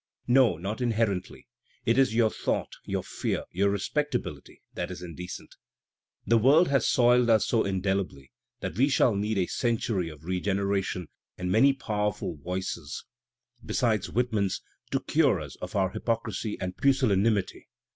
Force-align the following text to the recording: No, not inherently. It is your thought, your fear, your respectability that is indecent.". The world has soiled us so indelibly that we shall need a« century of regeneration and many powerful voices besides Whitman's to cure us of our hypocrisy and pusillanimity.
No, 0.25 0.57
not 0.57 0.81
inherently. 0.81 1.45
It 1.85 1.99
is 1.99 2.15
your 2.15 2.31
thought, 2.31 2.71
your 2.85 3.03
fear, 3.03 3.43
your 3.51 3.69
respectability 3.69 4.63
that 4.73 4.89
is 4.89 5.03
indecent.". 5.03 5.53
The 6.25 6.39
world 6.39 6.69
has 6.69 6.87
soiled 6.87 7.29
us 7.29 7.45
so 7.45 7.63
indelibly 7.65 8.31
that 8.61 8.75
we 8.77 8.89
shall 8.89 9.13
need 9.15 9.37
a« 9.37 9.45
century 9.45 10.09
of 10.09 10.25
regeneration 10.25 11.07
and 11.37 11.51
many 11.51 11.71
powerful 11.73 12.35
voices 12.37 13.05
besides 13.63 14.07
Whitman's 14.09 14.63
to 14.89 15.01
cure 15.01 15.39
us 15.39 15.55
of 15.57 15.75
our 15.75 15.91
hypocrisy 15.91 16.57
and 16.59 16.75
pusillanimity. 16.75 17.67